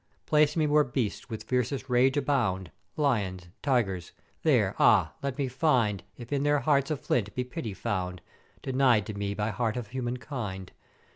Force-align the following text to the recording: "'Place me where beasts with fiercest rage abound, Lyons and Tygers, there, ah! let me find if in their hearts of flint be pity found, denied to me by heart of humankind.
"'Place 0.25 0.55
me 0.57 0.65
where 0.65 0.83
beasts 0.83 1.29
with 1.29 1.43
fiercest 1.43 1.87
rage 1.87 2.17
abound, 2.17 2.71
Lyons 2.97 3.43
and 3.45 3.53
Tygers, 3.61 4.13
there, 4.41 4.73
ah! 4.79 5.13
let 5.21 5.37
me 5.37 5.47
find 5.47 6.03
if 6.17 6.33
in 6.33 6.41
their 6.41 6.61
hearts 6.61 6.89
of 6.89 6.99
flint 6.99 7.35
be 7.35 7.43
pity 7.43 7.75
found, 7.75 8.19
denied 8.63 9.05
to 9.05 9.13
me 9.13 9.35
by 9.35 9.51
heart 9.51 9.77
of 9.77 9.89
humankind. 9.89 10.71